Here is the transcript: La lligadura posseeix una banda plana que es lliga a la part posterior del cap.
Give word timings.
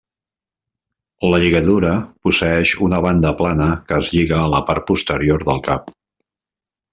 La 1.31 1.39
lligadura 1.43 1.91
posseeix 2.27 2.71
una 2.87 3.01
banda 3.07 3.33
plana 3.43 3.69
que 3.91 4.01
es 4.05 4.11
lliga 4.17 4.41
a 4.47 4.49
la 4.55 4.63
part 4.71 4.89
posterior 4.89 5.47
del 5.51 5.63
cap. 5.69 5.95